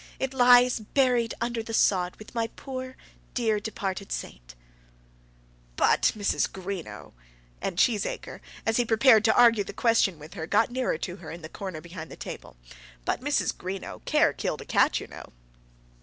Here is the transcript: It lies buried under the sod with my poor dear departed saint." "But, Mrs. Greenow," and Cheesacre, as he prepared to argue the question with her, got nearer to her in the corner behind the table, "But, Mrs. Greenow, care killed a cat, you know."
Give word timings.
It 0.19 0.33
lies 0.33 0.79
buried 0.79 1.35
under 1.39 1.61
the 1.61 1.75
sod 1.75 2.15
with 2.15 2.33
my 2.33 2.47
poor 2.55 2.97
dear 3.35 3.59
departed 3.59 4.11
saint." 4.11 4.55
"But, 5.75 6.13
Mrs. 6.17 6.51
Greenow," 6.51 7.13
and 7.61 7.77
Cheesacre, 7.77 8.39
as 8.65 8.77
he 8.77 8.83
prepared 8.83 9.23
to 9.25 9.37
argue 9.37 9.63
the 9.63 9.73
question 9.73 10.17
with 10.17 10.33
her, 10.33 10.47
got 10.47 10.71
nearer 10.71 10.97
to 10.97 11.17
her 11.17 11.29
in 11.29 11.43
the 11.43 11.49
corner 11.49 11.81
behind 11.81 12.09
the 12.09 12.15
table, 12.15 12.57
"But, 13.05 13.21
Mrs. 13.21 13.55
Greenow, 13.55 14.03
care 14.05 14.33
killed 14.33 14.61
a 14.61 14.65
cat, 14.65 14.99
you 14.99 15.05
know." 15.05 15.33